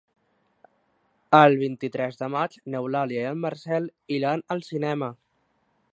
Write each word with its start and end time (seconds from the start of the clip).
El 1.39 1.57
vint-i-tres 1.59 2.17
de 2.23 2.31
maig 2.37 2.57
n'Eulàlia 2.75 3.27
i 3.27 3.31
en 3.35 3.45
Marcel 3.47 3.91
iran 4.19 4.45
al 4.57 4.69
cinema. 4.73 5.15